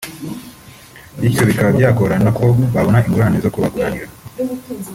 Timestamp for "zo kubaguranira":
3.43-4.09